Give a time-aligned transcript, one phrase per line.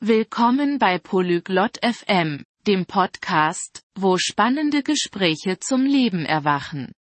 [0.00, 6.92] Willkommen bei Polyglot FM, dem Podcast, wo spannende Gespräche zum Leben erwachen.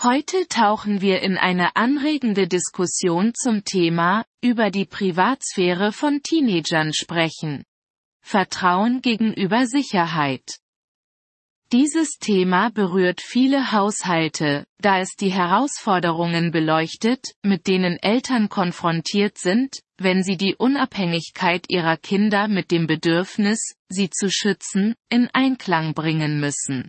[0.00, 7.64] Heute tauchen wir in eine anregende Diskussion zum Thema, über die Privatsphäre von Teenagern sprechen.
[8.22, 10.60] Vertrauen gegenüber Sicherheit.
[11.72, 19.80] Dieses Thema berührt viele Haushalte, da es die Herausforderungen beleuchtet, mit denen Eltern konfrontiert sind,
[19.96, 26.38] wenn sie die Unabhängigkeit ihrer Kinder mit dem Bedürfnis, sie zu schützen, in Einklang bringen
[26.38, 26.88] müssen.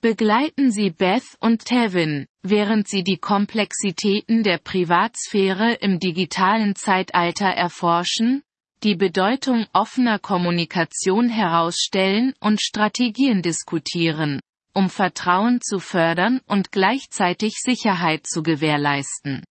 [0.00, 8.42] Begleiten Sie Beth und Tevin, während sie die Komplexitäten der Privatsphäre im digitalen Zeitalter erforschen,
[8.82, 14.40] die Bedeutung offener Kommunikation herausstellen und Strategien diskutieren,
[14.74, 19.44] um Vertrauen zu fördern und gleichzeitig Sicherheit zu gewährleisten.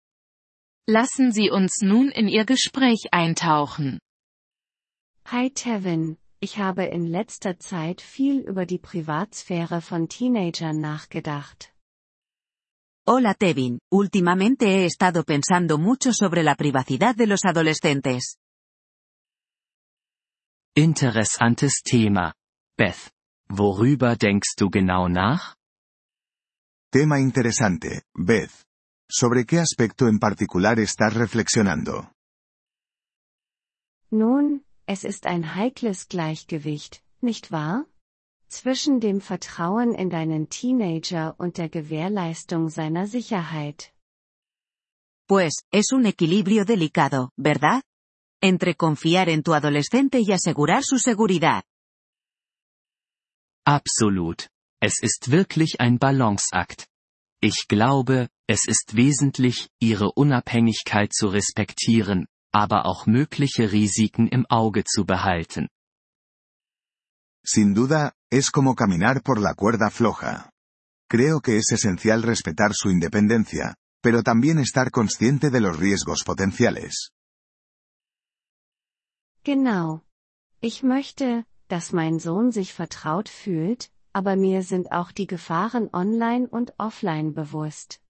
[0.89, 4.01] Lassen Sie uns nun in Ihr Gespräch eintauchen.
[5.27, 11.73] Hi Tevin, ich habe in letzter Zeit viel über die Privatsphäre von Teenagern nachgedacht.
[13.09, 18.37] Hola Tevin, últimamente he estado pensando mucho sobre la privacidad de los adolescentes.
[20.77, 22.33] Interessantes Thema.
[22.79, 23.11] Beth,
[23.49, 25.57] worüber denkst du genau nach?
[26.93, 28.65] Tema interesante, Beth.
[29.11, 32.13] ¿Sobre qué aspecto en particular estás reflexionando?
[34.13, 37.87] Nun, es ist ein heikles Gleichgewicht, nicht wahr?
[38.49, 43.93] Zwischen dem Vertrauen in deinen Teenager und der Gewährleistung seiner Sicherheit.
[45.27, 47.83] Pues, es un equilibrio delicado, ¿verdad?
[48.43, 51.63] Entre confiar en tu adolescente y asegurar su seguridad.
[53.67, 54.49] Absolut.
[54.81, 56.87] Es ist wirklich ein Balanceakt.
[57.43, 64.85] Ich glaube, es ist wesentlich, ihre Unabhängigkeit zu respektieren, aber auch mögliche Risiken im Auge
[64.85, 65.69] zu behalten.
[67.45, 70.51] Sin duda, es como caminar por la cuerda floja.
[71.11, 77.13] Creo que es esencial respetar su independencia, pero también estar consciente de los riesgos potenciales.
[79.45, 80.03] Genau.
[80.61, 86.49] Ich möchte, dass mein Sohn sich vertraut fühlt, aber mir sind auch die Gefahren online
[86.49, 88.01] und offline bewusst.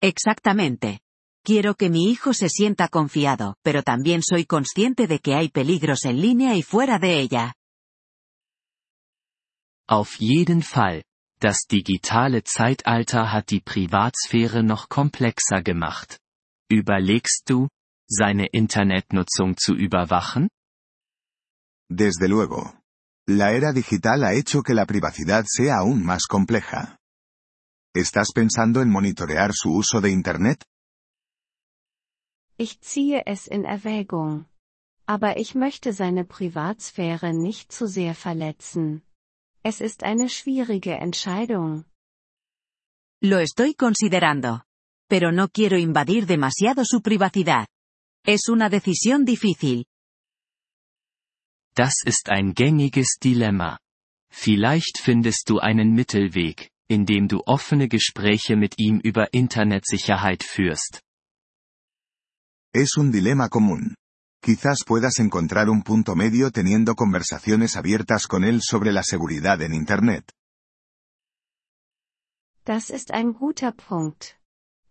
[0.00, 1.00] Exactamente.
[1.44, 6.04] Quiero que mi hijo se sienta confiado, pero también soy consciente de que hay peligros
[6.04, 7.54] en línea y fuera de ella.
[9.88, 11.04] Auf jeden Fall.
[11.40, 16.18] Das digitale Zeitalter hat die Privatsphäre noch komplexer gemacht.
[16.68, 17.68] Überlegst du,
[18.08, 20.48] seine Internetnutzung zu überwachen?
[21.90, 22.74] Desde luego.
[23.26, 26.96] La era digital ha hecho que la privacidad sea aún más compleja.
[27.94, 30.64] ¿Estás pensando en monitorear su uso de Internet?
[32.56, 34.46] Ich ziehe es in Erwägung.
[35.06, 39.02] Aber ich möchte seine Privatsphäre nicht zu sehr verletzen.
[39.62, 41.84] Es ist eine schwierige Entscheidung.
[43.22, 44.62] Lo estoy considerando.
[45.08, 47.66] Pero no quiero invadir demasiado su privacidad.
[48.30, 49.86] Es una decisión difícil.
[51.74, 53.78] Das ist ein gängiges Dilemma.
[54.30, 61.00] Vielleicht findest du einen Mittelweg, indem du offene Gespräche mit ihm über Internetsicherheit führst.
[62.74, 63.94] Es un dilema común.
[64.42, 69.72] Quizás puedas encontrar un punto medio teniendo conversaciones abiertas con él sobre la seguridad en
[69.72, 70.30] Internet.
[72.66, 74.36] Das ist ein guter Punkt.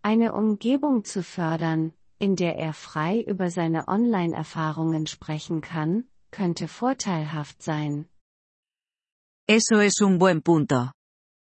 [0.02, 7.62] Eine Umgebung zu fördern, in der er frei über seine Online-Erfahrungen sprechen kann, könnte vorteilhaft
[7.62, 8.06] sein.
[9.48, 10.92] Eso es un buen punto.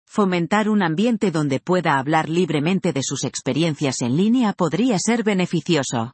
[0.06, 6.12] Fomentar un ambiente donde pueda hablar libremente de sus experiencias en línea podría ser beneficioso.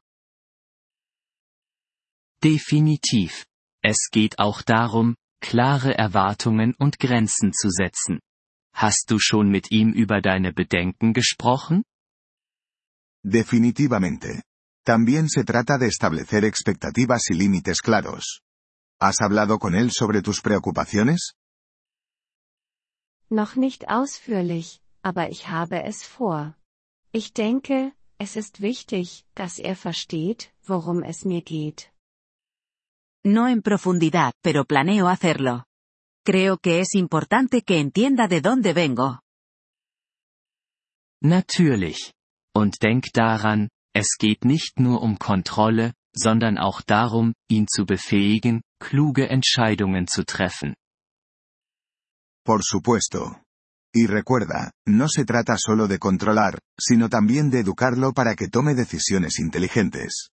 [2.41, 3.45] Definitiv.
[3.83, 8.19] Es geht auch darum, klare Erwartungen und Grenzen zu setzen.
[8.73, 11.83] Hast du schon mit ihm über deine Bedenken gesprochen?
[13.23, 14.41] Definitivamente.
[14.89, 18.41] También se trata de establecer expectativas y límites claros.
[18.99, 21.35] ¿Has hablado con él sobre tus preocupaciones?
[23.29, 26.57] Noch nicht ausführlich, aber ich habe es vor.
[27.11, 31.93] Ich denke, es ist wichtig, dass er versteht, worum es mir geht.
[33.23, 35.65] No en profundidad, pero planeo hacerlo.
[36.25, 39.19] Creo que es importante que entienda de dónde vengo.
[41.21, 42.15] Natürlich.
[42.55, 43.69] Und denk daran,
[43.99, 50.23] es geht nicht nur um Kontrolle, sondern auch darum, ihn zu befähigen, kluge Entscheidungen zu
[50.23, 50.73] treffen.
[52.45, 53.21] Por supuesto.
[53.93, 58.73] Y recuerda, no se trata solo de controlar, sino también de educarlo para que tome
[58.75, 60.29] decisiones inteligentes.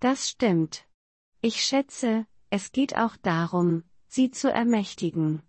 [0.00, 0.84] Das stimmt.
[1.40, 5.42] Ich schätze, es geht auch darum, sie zu ermächtigen.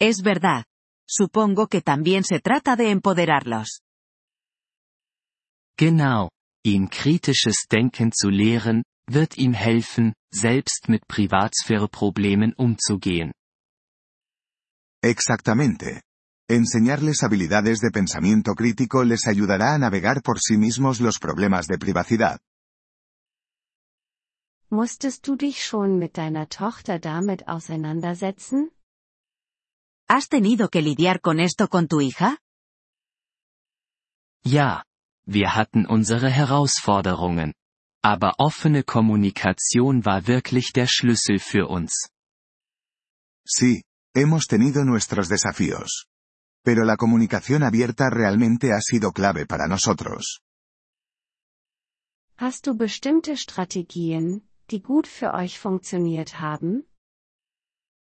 [0.00, 0.64] Es verdad.
[1.06, 3.82] Supongo que también se trata de empoderarlos.
[5.80, 6.28] Genau.
[6.62, 13.32] Ihn kritisches Denken zu lehren, wird ihm helfen, selbst mit Privatsphäreproblemen umzugehen.
[15.02, 16.02] Exactamente.
[16.50, 21.78] Enseñarles habilidades de pensamiento crítico les ayudará a navegar por sí mismos los problemas de
[21.78, 22.38] privacidad.
[24.68, 28.70] Musstest du dich schon mit deiner Tochter damit auseinandersetzen?
[30.10, 32.36] ¿Has tenido que lidiar con esto con tu hija?
[34.44, 34.84] Ja.
[35.32, 37.54] Wir hatten unsere Herausforderungen.
[38.02, 42.08] Aber offene Kommunikation war wirklich der Schlüssel für uns.
[43.46, 46.06] Sí, hemos tenido nuestros desafíos.
[46.64, 50.40] Pero la comunicación abierta realmente ha sido clave para nosotros.
[52.36, 56.88] Hast du bestimmte Strategien, die gut für euch funktioniert haben?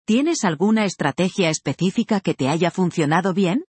[0.07, 3.65] ¿Tienes alguna estrategia específica que te haya funcionado bien?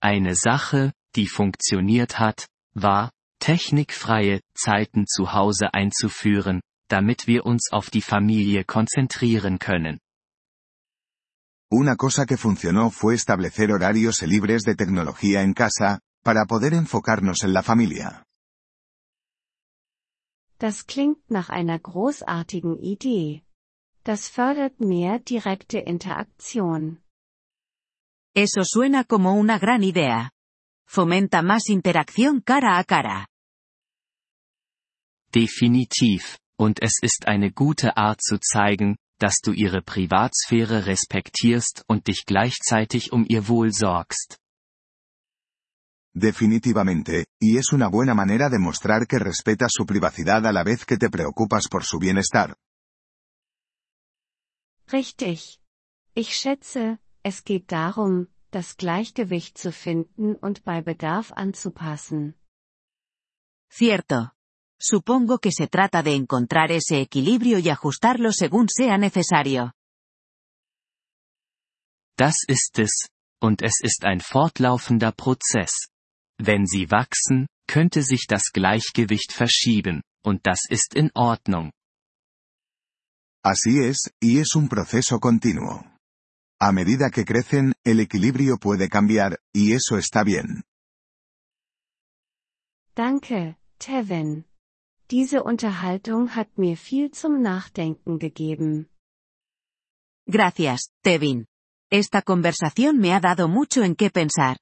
[0.00, 3.10] Eine Sache, die funktioniert hat, war,
[3.40, 10.00] technikfreie Zeiten zu Hause einzuführen, damit wir uns auf die Familie konzentrieren können.
[11.70, 17.42] Una cosa que funcionó fue establecer horarios libres de tecnología en casa, para poder enfocarnos
[17.44, 18.24] en la familia.
[20.58, 23.42] Das klingt nach einer großartigen Idee.
[24.02, 27.02] Das fördert mehr direkte Interaktion.
[28.34, 30.30] Eso suena como una gran idea.
[30.90, 33.26] Fomenta más interacción cara a cara.
[35.34, 42.06] Definitiv, und es ist eine gute Art zu zeigen, dass du ihre Privatsphäre respektierst und
[42.06, 44.38] dich gleichzeitig um ihr Wohl sorgst.
[46.14, 50.86] Definitivamente, y es una buena manera de mostrar que respetas su privacidad a la vez
[50.86, 52.56] que te preocupas por su bienestar.
[54.90, 55.60] Richtig.
[56.14, 62.34] Ich schätze, es geht darum, das Gleichgewicht zu finden und bei Bedarf anzupassen.
[63.70, 64.30] Cierto.
[64.80, 69.72] Supongo que se trata de encontrar ese equilibrio y ajustarlo según sea necesario.
[72.16, 73.08] Das ist es,
[73.40, 75.88] und es ist ein fortlaufender Prozess.
[76.38, 81.72] Wenn sie wachsen, könnte sich das Gleichgewicht verschieben, und das ist in Ordnung.
[83.44, 85.84] Así es, y es un proceso continuo.
[86.60, 90.64] A medida que crecen, el equilibrio puede cambiar, y eso está bien.
[92.96, 94.44] Danke, Tevin.
[95.08, 98.90] Diese Unterhaltung hat mir viel zum Nachdenken gegeben.
[100.26, 101.46] Gracias, Tevin.
[101.90, 104.58] Esta conversación me ha dado mucho en qué pensar.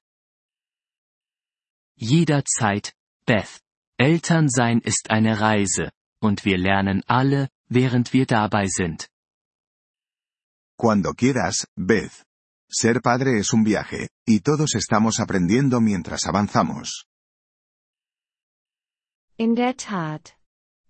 [1.97, 2.93] Jederzeit,
[3.25, 3.59] Beth.
[3.97, 5.91] Elternsein ist eine Reise,
[6.21, 9.09] und wir lernen alle, während wir dabei sind.
[10.77, 12.23] Cuando quieras, Beth.
[12.69, 17.07] Ser padre es un viaje, y todos estamos aprendiendo mientras avanzamos.
[19.37, 20.33] In der Tat.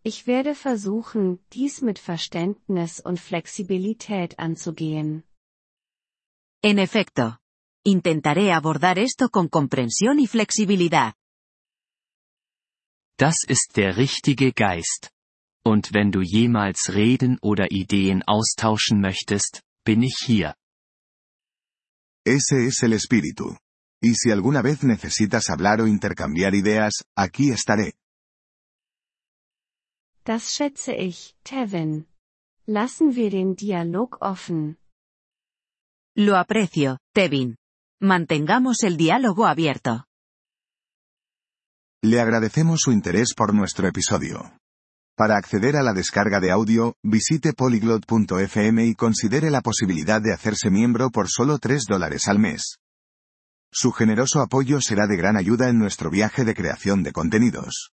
[0.03, 5.23] Ich werde versuchen, dies mit Verständnis und Flexibilität anzugehen.
[6.61, 7.39] En efecto.
[7.85, 11.13] Intentaré abordar esto con comprensión y flexibilidad.
[13.17, 15.11] Das ist der richtige Geist.
[15.65, 20.56] Und wenn du jemals reden oder Ideen austauschen möchtest, bin ich hier.
[22.25, 23.57] Ese es el espíritu.
[24.01, 27.94] Y si alguna vez necesitas hablar o intercambiar ideas, aquí estaré.
[30.25, 32.06] Das schätze ich, Tevin.
[32.65, 34.77] Lassen wir den Dialog offen.
[36.15, 37.56] Lo aprecio, Tevin.
[38.01, 40.06] Mantengamos el diálogo abierto.
[42.03, 44.51] Le agradecemos su interés por nuestro episodio.
[45.18, 50.69] Para acceder a la descarga de audio, visite polyglot.fm y considere la posibilidad de hacerse
[50.69, 52.78] miembro por solo 3 dólares al mes.
[53.71, 57.96] Su generoso apoyo será de gran ayuda en nuestro viaje de creación de contenidos.